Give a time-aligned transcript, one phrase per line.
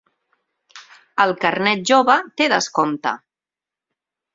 [1.27, 3.17] El carnet jove té descompte.